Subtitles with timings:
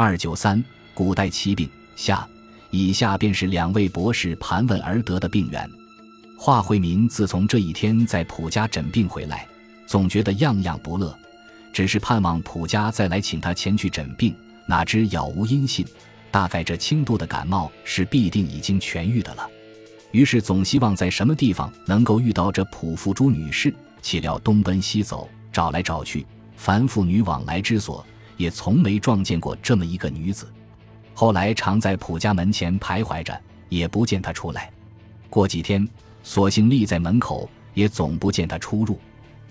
[0.00, 2.24] 二九三，古代奇病下，
[2.70, 5.68] 以下便是两位博士盘问而得的病源。
[6.38, 9.44] 华惠民自从这一天在普家诊病回来，
[9.88, 11.12] 总觉得样样不乐，
[11.72, 14.32] 只是盼望普家再来请他前去诊病，
[14.68, 15.84] 哪知杳无音信。
[16.30, 19.50] 大概这轻度的感冒是必定已经痊愈的了，
[20.12, 23.74] 于是总希望在什么地方能够遇到这普富珠女士。
[24.00, 26.24] 岂料东奔西走，找来找去，
[26.56, 28.06] 凡妇女往来之所，
[28.38, 30.50] 也从没撞见过这么一个女子。
[31.12, 33.38] 后来常在普家门前徘徊着，
[33.68, 34.70] 也不见她出来。
[35.28, 35.86] 过几天，
[36.22, 38.98] 索性立在门口，也总不见她出入。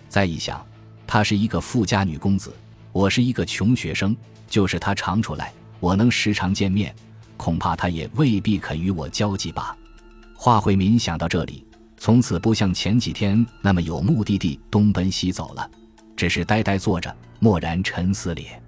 [0.10, 0.66] 再一想，
[1.06, 2.52] 她是一个富家女公子，
[2.92, 4.16] 我是一个穷学生，
[4.48, 5.54] 就是她常出来。
[5.80, 6.96] 我能时常见面，
[7.36, 9.78] 恐怕她也未必肯与我交际吧。
[10.34, 11.66] 华惠民想到这里，
[11.98, 15.70] 从此不像前几天那么有目的地东奔西走了，
[16.16, 18.62] 只是呆呆坐着，默然沉思咧。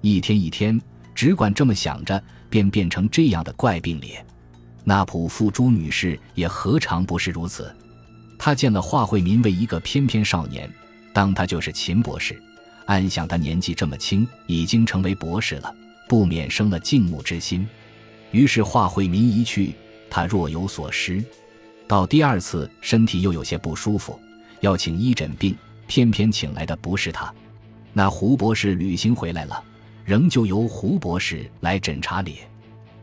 [0.00, 0.80] 一天一天，
[1.14, 4.24] 只管这么想着，便变成这样的怪病咧。
[4.84, 7.74] 那普富朱女士也何尝不是如此？
[8.38, 10.72] 她见了华惠民为一个翩翩少年，
[11.12, 12.40] 当他就是秦博士，
[12.86, 15.74] 暗想他年纪这么轻，已经成为博士了。
[16.08, 17.68] 不免生了敬慕之心，
[18.30, 19.74] 于是华惠民一去，
[20.08, 21.22] 他若有所失。
[21.86, 24.18] 到第二次，身体又有些不舒服，
[24.60, 25.54] 要请医诊病，
[25.86, 27.30] 偏偏请来的不是他。
[27.92, 29.62] 那胡博士旅行回来了，
[30.08, 32.48] 仍旧由胡博士来诊查咧。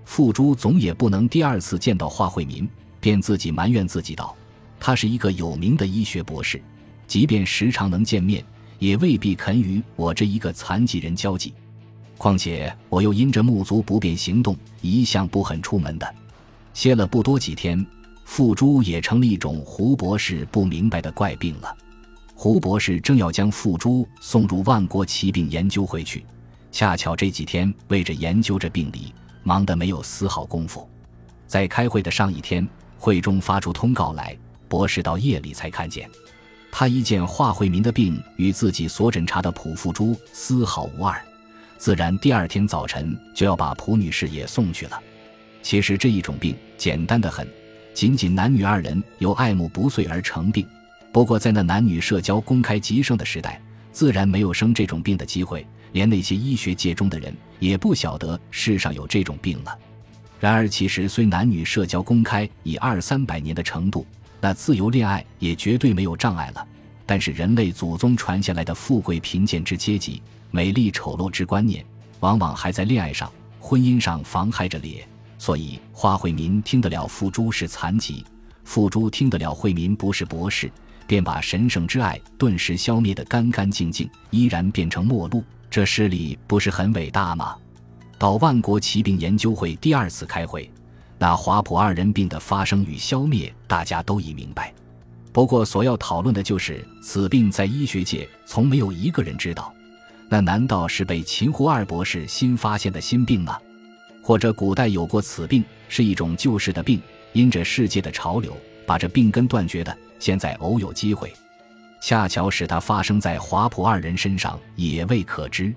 [0.06, 2.68] 傅珠总也不能第二次见到华惠民，
[3.00, 4.36] 便自己埋怨自己道
[4.82, 6.60] ：“他是一个有名的医学博士，
[7.06, 8.44] 即便时常能见面，
[8.80, 11.54] 也未必肯与我这一个残疾人交际。”
[12.18, 16.16] 况且我又因着目足不便行动，一向不肯出门的。
[16.74, 17.86] 歇了不多几天，
[18.24, 21.78] 傅珠也成了一种胡博士不明白的怪病了。
[22.34, 26.26] 胡博士正要将傅珠送入万国奇病研究会去，
[26.76, 30.86] 恰巧这几天为着研究这病理，忙得没有丝毫功夫。
[31.48, 34.38] 在开会的上一天，会中发出通告来，
[34.68, 36.06] 博士到夜里才看见。
[36.74, 41.18] 他一见华惠民的病与自己所诊查的普傅珠丝毫无二。
[41.78, 45.02] 自然，第二天早晨就要把蒲女士也送去了。
[45.62, 47.48] 其实这一种病简单的很，
[47.94, 50.68] 仅仅男女二人由爱慕不遂而成病。
[51.14, 53.62] 不过在那男女社交公开极盛的时代，
[53.94, 59.80] 自然没有生这种病的机会，连那些医学界中的人也不晓得世上有这种病了。
[60.42, 64.06] 然而，其实虽男女社交公开以二三百年的程度，
[64.42, 66.68] 那自由恋爱也绝对没有障碍了。
[67.06, 70.22] 但是人类祖宗传下来的富贵贫贱之阶级。
[70.52, 71.86] 美丽丑陋之观念，
[72.20, 75.08] 往往还在恋爱上、婚姻上妨害着咧。
[75.38, 78.26] 所以花惠民听得了付珠是残疾，
[78.66, 80.70] 付珠听得了惠民不是博士，
[81.08, 85.42] 便把神圣之爱顿时消灭得干干净净，依然变成陌路。
[85.76, 87.54] 这诗里不是很伟大吗？
[88.18, 90.72] 到万国奇病研究会第二次开会，
[91.18, 94.74] 那华普二人病的发生与消灭，大家都已明白。
[95.34, 99.74] 不过所要讨论的就是此病在医学界从没有一个人知道。
[100.30, 103.60] 那难道是被秦胡二博士新发现的新病吗？
[104.24, 107.02] 或者古代有过此病，是一种旧世的病，
[107.34, 108.56] 因着世界的潮流，
[108.88, 109.94] 把这病根断绝的。
[110.20, 111.34] 现在偶有机会，
[112.02, 115.74] 恰巧使它发生在华普二人身上，也未可知。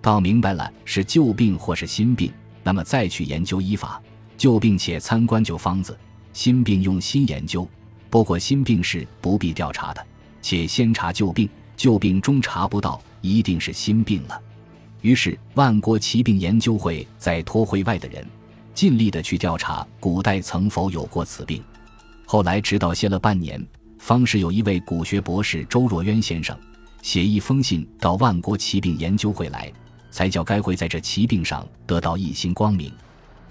[0.00, 2.32] 到明白了是旧病或是新病，
[2.62, 4.00] 那么再去研究医法。
[4.36, 5.96] 旧病且参观旧方子，
[6.32, 7.68] 新病用心研究。
[8.08, 10.06] 不过新病是不必调查的，
[10.42, 13.00] 且先查旧病，旧病中查不到。
[13.22, 14.40] 一定是心病了，
[15.02, 18.26] 于是万国奇病研究会在托会外的人，
[18.72, 21.62] 尽力的去调查古代曾否有过此病。
[22.24, 23.62] 后来直到歇了半年，
[24.00, 26.58] 方是有一位古学博士周若渊先生
[27.02, 29.70] 写一封信到万国奇病研究会来，
[30.10, 32.90] 才叫该会在这奇病上得到一星光明。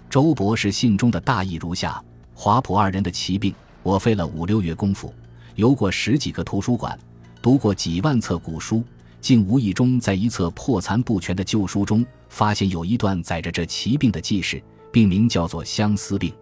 [0.09, 5.13] 周博士信中的大意如下：华普二人的奇病，我费了五六月功夫，
[5.53, 6.97] 游过十几个图书馆，
[7.43, 8.83] 读过几万册古书。
[9.21, 16.33] 竟无意中在一册破残不全的旧书中，发现有一段载着这奇病的记事，病名叫做相思病。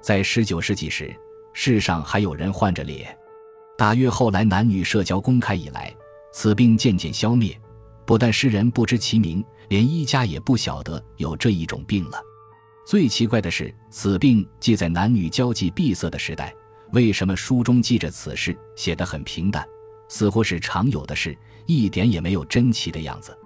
[0.00, 1.14] 在十九世纪时，
[1.52, 3.14] 世上还有人患着咧。
[3.76, 5.94] 大约后来男女社交公开以来，
[6.32, 7.58] 此病渐渐消灭。
[8.04, 12.20] 不但诗人不知其名，连医家也不晓得有这一种病了。
[12.84, 16.54] 最奇怪的是，此病既在男女交际闭塞的时代，
[16.92, 19.64] 为什么书中记着此事，写得很平淡，
[20.08, 21.36] 似乎是常有的事？
[21.66, 23.36] 一点也没有珍奇的样子。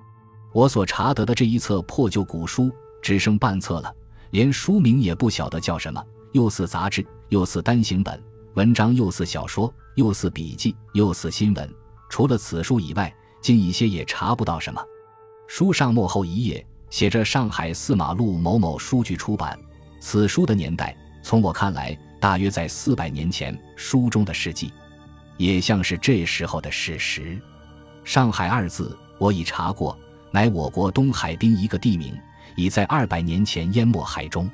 [0.52, 2.72] 我所查得的这一册破旧古书
[3.02, 3.94] 只剩半册了，
[4.30, 6.02] 连书名也不晓得叫什么，
[6.32, 8.20] 又似杂志，又似单行本，
[8.54, 11.74] 文章又似小说，又似笔记，又似新闻。
[12.08, 13.12] 除了此书以外，
[13.42, 14.80] 近一些也查不到什么。
[15.48, 19.58] 书上末后一页写着上海四马路某某书局出版。
[20.00, 23.58] 此书的年代，从我看来，大约在四百年前。
[23.74, 24.72] 书中的事迹，
[25.36, 27.40] 也像是这时候的事实。
[28.04, 29.98] 上海二字，我已查过，
[30.30, 32.16] 乃我国东海滨一个地名，
[32.54, 34.48] 已在二百年前淹没海中。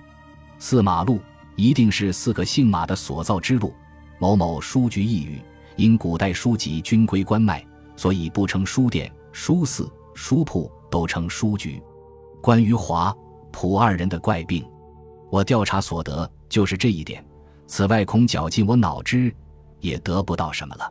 [0.59, 1.21] 四马路
[1.56, 3.75] 一定是四个姓马的所造之路。
[4.23, 5.43] 某某书局一语，
[5.75, 7.67] 因古代书籍均归官卖，
[7.97, 11.83] 所以不称书店、书肆、书铺，都称书局。
[12.41, 13.13] 关于华、
[13.51, 14.65] 普二人的怪病。
[15.29, 17.25] 我调查所得就是这一点，
[17.67, 19.35] 此外恐绞尽我脑汁，
[19.81, 20.89] 也得不到什么了。